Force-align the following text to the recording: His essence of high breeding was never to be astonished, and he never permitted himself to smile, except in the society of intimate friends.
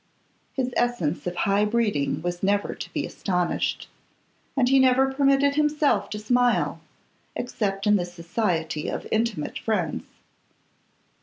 His 0.53 0.73
essence 0.75 1.27
of 1.27 1.35
high 1.35 1.63
breeding 1.63 2.23
was 2.23 2.41
never 2.41 2.73
to 2.73 2.89
be 2.91 3.05
astonished, 3.05 3.87
and 4.57 4.67
he 4.67 4.79
never 4.79 5.13
permitted 5.13 5.53
himself 5.53 6.09
to 6.09 6.17
smile, 6.17 6.81
except 7.35 7.85
in 7.85 7.97
the 7.97 8.05
society 8.05 8.89
of 8.89 9.05
intimate 9.11 9.59
friends. 9.59 10.05